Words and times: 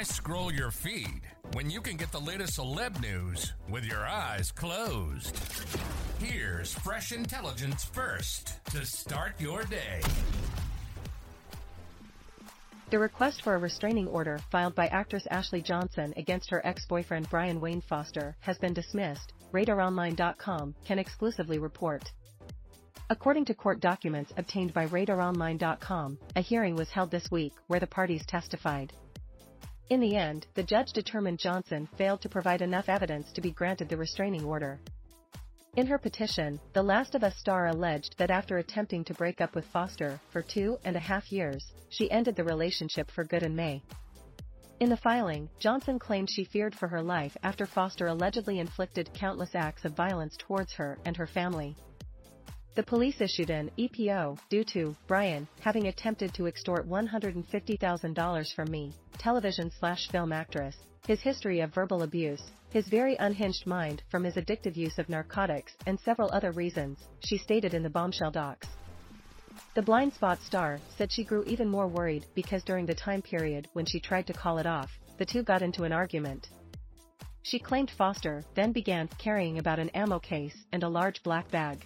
Why 0.00 0.04
scroll 0.04 0.50
your 0.50 0.70
feed 0.70 1.20
when 1.52 1.68
you 1.68 1.82
can 1.82 1.98
get 1.98 2.10
the 2.10 2.18
latest 2.18 2.58
celeb 2.58 3.02
news 3.02 3.52
with 3.68 3.84
your 3.84 4.06
eyes 4.06 4.50
closed? 4.50 5.38
Here's 6.18 6.72
fresh 6.72 7.12
intelligence 7.12 7.84
first 7.84 8.64
to 8.70 8.86
start 8.86 9.38
your 9.38 9.62
day. 9.64 10.00
The 12.88 12.98
request 12.98 13.42
for 13.42 13.54
a 13.54 13.58
restraining 13.58 14.08
order 14.08 14.40
filed 14.50 14.74
by 14.74 14.86
actress 14.86 15.26
Ashley 15.30 15.60
Johnson 15.60 16.14
against 16.16 16.48
her 16.48 16.66
ex-boyfriend 16.66 17.28
Brian 17.28 17.60
Wayne 17.60 17.82
Foster 17.82 18.34
has 18.40 18.56
been 18.56 18.72
dismissed, 18.72 19.34
RadarOnline.com 19.52 20.76
can 20.86 20.98
exclusively 20.98 21.58
report. 21.58 22.10
According 23.10 23.44
to 23.44 23.54
court 23.54 23.80
documents 23.80 24.32
obtained 24.38 24.72
by 24.72 24.86
RadarOnline.com, 24.86 26.16
a 26.36 26.40
hearing 26.40 26.74
was 26.74 26.88
held 26.88 27.10
this 27.10 27.30
week 27.30 27.52
where 27.66 27.80
the 27.80 27.86
parties 27.86 28.24
testified. 28.24 28.94
In 29.90 29.98
the 29.98 30.14
end, 30.14 30.46
the 30.54 30.62
judge 30.62 30.92
determined 30.92 31.40
Johnson 31.40 31.88
failed 31.98 32.20
to 32.20 32.28
provide 32.28 32.62
enough 32.62 32.88
evidence 32.88 33.32
to 33.32 33.40
be 33.40 33.50
granted 33.50 33.88
the 33.88 33.96
restraining 33.96 34.44
order. 34.44 34.78
In 35.74 35.88
her 35.88 35.98
petition, 35.98 36.60
The 36.74 36.82
Last 36.82 37.16
of 37.16 37.24
Us 37.24 37.36
star 37.36 37.66
alleged 37.66 38.16
that 38.16 38.30
after 38.30 38.58
attempting 38.58 39.02
to 39.04 39.14
break 39.14 39.40
up 39.40 39.56
with 39.56 39.66
Foster 39.66 40.20
for 40.30 40.42
two 40.42 40.78
and 40.84 40.94
a 40.94 41.00
half 41.00 41.32
years, 41.32 41.72
she 41.88 42.08
ended 42.08 42.36
the 42.36 42.44
relationship 42.44 43.10
for 43.10 43.24
good 43.24 43.42
in 43.42 43.56
May. 43.56 43.82
In 44.78 44.90
the 44.90 44.96
filing, 44.96 45.50
Johnson 45.58 45.98
claimed 45.98 46.30
she 46.30 46.44
feared 46.44 46.74
for 46.76 46.86
her 46.86 47.02
life 47.02 47.36
after 47.42 47.66
Foster 47.66 48.06
allegedly 48.06 48.60
inflicted 48.60 49.12
countless 49.12 49.56
acts 49.56 49.84
of 49.84 49.96
violence 49.96 50.36
towards 50.38 50.72
her 50.74 50.98
and 51.04 51.16
her 51.16 51.26
family. 51.26 51.76
The 52.76 52.82
police 52.84 53.20
issued 53.20 53.50
an 53.50 53.70
EPO 53.76 54.38
due 54.48 54.62
to 54.64 54.94
Brian 55.08 55.48
having 55.60 55.88
attempted 55.88 56.32
to 56.34 56.46
extort 56.46 56.88
$150,000 56.88 58.54
from 58.54 58.70
me, 58.70 58.94
television 59.18 59.72
slash 59.72 60.08
film 60.08 60.32
actress, 60.32 60.76
his 61.04 61.20
history 61.20 61.60
of 61.60 61.74
verbal 61.74 62.04
abuse, 62.04 62.52
his 62.70 62.86
very 62.86 63.16
unhinged 63.16 63.66
mind 63.66 64.04
from 64.08 64.22
his 64.22 64.36
addictive 64.36 64.76
use 64.76 65.00
of 65.00 65.08
narcotics, 65.08 65.76
and 65.86 65.98
several 65.98 66.30
other 66.32 66.52
reasons, 66.52 67.00
she 67.24 67.36
stated 67.36 67.74
in 67.74 67.82
the 67.82 67.90
bombshell 67.90 68.30
docs. 68.30 68.68
The 69.74 69.82
Blindspot 69.82 70.40
star 70.40 70.78
said 70.96 71.10
she 71.10 71.24
grew 71.24 71.42
even 71.44 71.68
more 71.68 71.88
worried 71.88 72.26
because 72.36 72.62
during 72.62 72.86
the 72.86 72.94
time 72.94 73.20
period 73.20 73.66
when 73.72 73.84
she 73.84 73.98
tried 73.98 74.28
to 74.28 74.32
call 74.32 74.58
it 74.58 74.66
off, 74.66 74.90
the 75.18 75.26
two 75.26 75.42
got 75.42 75.62
into 75.62 75.82
an 75.82 75.92
argument. 75.92 76.48
She 77.42 77.58
claimed 77.58 77.90
Foster 77.90 78.44
then 78.54 78.70
began 78.70 79.08
carrying 79.18 79.58
about 79.58 79.80
an 79.80 79.88
ammo 79.90 80.20
case 80.20 80.56
and 80.72 80.84
a 80.84 80.88
large 80.88 81.22
black 81.24 81.50
bag. 81.50 81.84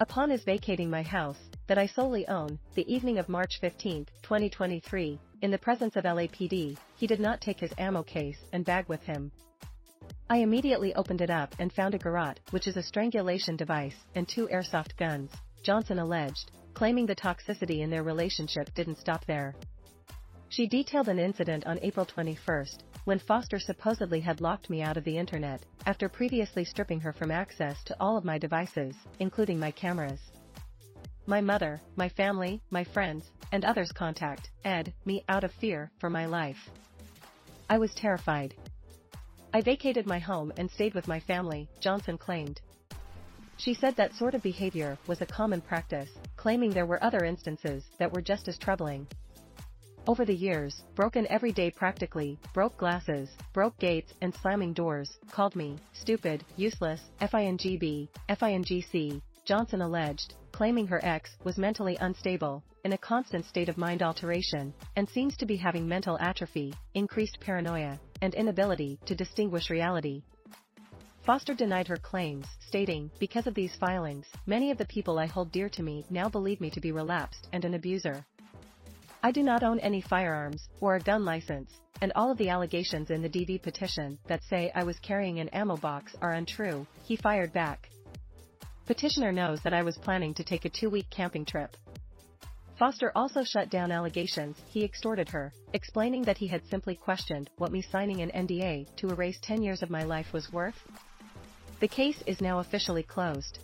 Upon 0.00 0.30
his 0.30 0.44
vacating 0.44 0.88
my 0.88 1.02
house, 1.02 1.38
that 1.66 1.76
I 1.76 1.86
solely 1.86 2.26
own, 2.28 2.60
the 2.76 2.92
evening 2.92 3.18
of 3.18 3.28
March 3.28 3.58
15, 3.60 4.06
2023, 4.22 5.18
in 5.42 5.50
the 5.50 5.58
presence 5.58 5.96
of 5.96 6.04
LAPD, 6.04 6.78
he 6.94 7.06
did 7.08 7.18
not 7.18 7.40
take 7.40 7.58
his 7.58 7.72
ammo 7.78 8.04
case 8.04 8.38
and 8.52 8.64
bag 8.64 8.88
with 8.88 9.02
him. 9.02 9.32
I 10.30 10.36
immediately 10.36 10.94
opened 10.94 11.20
it 11.20 11.30
up 11.30 11.52
and 11.58 11.72
found 11.72 11.94
a 11.94 11.98
garrote, 11.98 12.38
which 12.50 12.68
is 12.68 12.76
a 12.76 12.82
strangulation 12.82 13.56
device, 13.56 13.96
and 14.14 14.28
two 14.28 14.46
airsoft 14.52 14.96
guns, 14.96 15.32
Johnson 15.64 15.98
alleged, 15.98 16.52
claiming 16.74 17.06
the 17.06 17.16
toxicity 17.16 17.80
in 17.80 17.90
their 17.90 18.04
relationship 18.04 18.72
didn't 18.76 18.98
stop 18.98 19.24
there. 19.26 19.56
She 20.48 20.68
detailed 20.68 21.08
an 21.08 21.18
incident 21.18 21.66
on 21.66 21.80
April 21.82 22.06
21, 22.06 22.66
when 23.04 23.18
Foster 23.18 23.58
supposedly 23.58 24.20
had 24.20 24.40
locked 24.40 24.70
me 24.70 24.82
out 24.82 24.96
of 24.96 25.04
the 25.04 25.16
internet, 25.16 25.62
after 25.86 26.08
previously 26.08 26.64
stripping 26.64 27.00
her 27.00 27.12
from 27.12 27.30
access 27.30 27.82
to 27.84 27.96
all 28.00 28.16
of 28.16 28.24
my 28.24 28.38
devices, 28.38 28.94
including 29.18 29.58
my 29.58 29.70
cameras. 29.70 30.20
My 31.26 31.40
mother, 31.40 31.80
my 31.96 32.08
family, 32.08 32.62
my 32.70 32.84
friends, 32.84 33.30
and 33.52 33.64
others 33.64 33.92
contact 33.92 34.50
Ed 34.64 34.92
me 35.04 35.24
out 35.28 35.44
of 35.44 35.52
fear 35.52 35.90
for 35.98 36.10
my 36.10 36.26
life. 36.26 36.70
I 37.70 37.78
was 37.78 37.94
terrified. 37.94 38.54
I 39.52 39.60
vacated 39.60 40.06
my 40.06 40.18
home 40.18 40.52
and 40.56 40.70
stayed 40.70 40.94
with 40.94 41.08
my 41.08 41.20
family, 41.20 41.68
Johnson 41.80 42.18
claimed. 42.18 42.60
She 43.58 43.74
said 43.74 43.96
that 43.96 44.14
sort 44.14 44.34
of 44.34 44.42
behavior 44.42 44.96
was 45.06 45.20
a 45.20 45.26
common 45.26 45.60
practice, 45.60 46.10
claiming 46.36 46.70
there 46.70 46.86
were 46.86 47.02
other 47.02 47.24
instances 47.24 47.84
that 47.98 48.12
were 48.12 48.22
just 48.22 48.46
as 48.46 48.56
troubling, 48.56 49.06
over 50.08 50.24
the 50.24 50.34
years, 50.34 50.82
broken 50.94 51.26
every 51.28 51.52
day 51.52 51.70
practically, 51.70 52.38
broke 52.54 52.78
glasses, 52.78 53.28
broke 53.52 53.78
gates 53.78 54.14
and 54.22 54.34
slamming 54.34 54.72
doors, 54.72 55.18
called 55.30 55.54
me, 55.54 55.76
stupid, 55.92 56.42
useless, 56.56 57.02
FINGB, 57.20 58.08
FINGC, 58.30 59.20
Johnson 59.44 59.82
alleged, 59.82 60.32
claiming 60.50 60.86
her 60.86 61.04
ex 61.04 61.36
was 61.44 61.58
mentally 61.58 61.98
unstable, 62.00 62.64
in 62.84 62.94
a 62.94 62.98
constant 62.98 63.44
state 63.44 63.68
of 63.68 63.76
mind 63.76 64.02
alteration, 64.02 64.72
and 64.96 65.06
seems 65.10 65.36
to 65.36 65.44
be 65.44 65.56
having 65.56 65.86
mental 65.86 66.18
atrophy, 66.20 66.72
increased 66.94 67.38
paranoia, 67.38 68.00
and 68.22 68.34
inability 68.34 68.98
to 69.04 69.14
distinguish 69.14 69.68
reality. 69.68 70.22
Foster 71.26 71.52
denied 71.52 71.86
her 71.86 71.98
claims, 71.98 72.46
stating, 72.66 73.10
because 73.18 73.46
of 73.46 73.54
these 73.54 73.76
filings, 73.76 74.26
many 74.46 74.70
of 74.70 74.78
the 74.78 74.86
people 74.86 75.18
I 75.18 75.26
hold 75.26 75.52
dear 75.52 75.68
to 75.68 75.82
me 75.82 76.06
now 76.08 76.30
believe 76.30 76.62
me 76.62 76.70
to 76.70 76.80
be 76.80 76.92
relapsed 76.92 77.48
and 77.52 77.62
an 77.66 77.74
abuser. 77.74 78.24
I 79.22 79.32
do 79.32 79.42
not 79.42 79.64
own 79.64 79.80
any 79.80 80.00
firearms, 80.00 80.68
or 80.80 80.94
a 80.94 81.00
gun 81.00 81.24
license, 81.24 81.72
and 82.00 82.12
all 82.14 82.30
of 82.30 82.38
the 82.38 82.50
allegations 82.50 83.10
in 83.10 83.20
the 83.20 83.28
DV 83.28 83.62
petition 83.62 84.16
that 84.28 84.44
say 84.44 84.70
I 84.74 84.84
was 84.84 84.98
carrying 85.00 85.40
an 85.40 85.48
ammo 85.48 85.76
box 85.76 86.14
are 86.22 86.34
untrue, 86.34 86.86
he 87.02 87.16
fired 87.16 87.52
back. 87.52 87.90
Petitioner 88.86 89.32
knows 89.32 89.60
that 89.62 89.74
I 89.74 89.82
was 89.82 89.98
planning 89.98 90.34
to 90.34 90.44
take 90.44 90.64
a 90.64 90.70
two-week 90.70 91.10
camping 91.10 91.44
trip. 91.44 91.76
Foster 92.78 93.10
also 93.16 93.42
shut 93.42 93.70
down 93.70 93.90
allegations 93.90 94.56
he 94.68 94.84
extorted 94.84 95.28
her, 95.30 95.52
explaining 95.72 96.22
that 96.22 96.38
he 96.38 96.46
had 96.46 96.64
simply 96.70 96.94
questioned 96.94 97.50
what 97.58 97.72
me 97.72 97.82
signing 97.82 98.20
an 98.20 98.30
NDA 98.30 98.94
to 98.98 99.08
erase 99.08 99.38
10 99.42 99.62
years 99.62 99.82
of 99.82 99.90
my 99.90 100.04
life 100.04 100.32
was 100.32 100.52
worth. 100.52 100.80
The 101.80 101.88
case 101.88 102.22
is 102.24 102.40
now 102.40 102.60
officially 102.60 103.02
closed. 103.02 103.58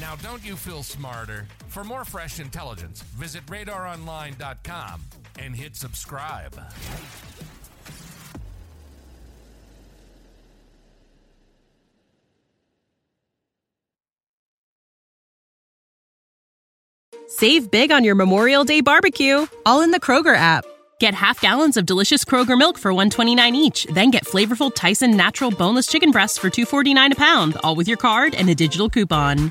Now, 0.00 0.16
don't 0.16 0.44
you 0.44 0.54
feel 0.54 0.82
smarter? 0.82 1.46
For 1.74 1.82
more 1.82 2.04
fresh 2.04 2.38
intelligence, 2.38 3.02
visit 3.02 3.44
radaronline.com 3.46 5.00
and 5.40 5.56
hit 5.56 5.74
subscribe. 5.74 6.54
Save 17.26 17.72
big 17.72 17.90
on 17.90 18.04
your 18.04 18.14
Memorial 18.14 18.62
Day 18.62 18.80
barbecue, 18.80 19.44
all 19.66 19.82
in 19.82 19.90
the 19.90 19.98
Kroger 19.98 20.36
app. 20.36 20.64
Get 21.00 21.14
half 21.14 21.40
gallons 21.40 21.76
of 21.76 21.86
delicious 21.86 22.24
Kroger 22.24 22.56
milk 22.56 22.78
for 22.78 22.92
129 22.92 23.56
each, 23.56 23.84
then 23.86 24.12
get 24.12 24.24
flavorful 24.26 24.72
Tyson 24.72 25.16
natural 25.16 25.50
boneless 25.50 25.88
chicken 25.88 26.12
breasts 26.12 26.38
for 26.38 26.50
249 26.50 27.10
a 27.10 27.16
pound, 27.16 27.56
all 27.64 27.74
with 27.74 27.88
your 27.88 27.96
card 27.96 28.36
and 28.36 28.48
a 28.48 28.54
digital 28.54 28.88
coupon. 28.88 29.50